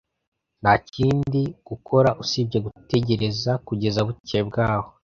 [0.61, 4.89] Nta kindi gukora usibye gutegereza kugeza bukeye bwaho.